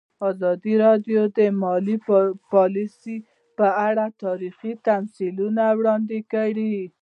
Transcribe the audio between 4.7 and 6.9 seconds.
تمثیلونه وړاندې کړي.